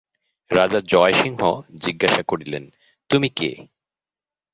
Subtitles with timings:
[0.51, 1.41] রাজা জয়সিংহ
[1.75, 2.63] জিজ্ঞাসা করিলেন,
[3.09, 3.51] তুমি কে?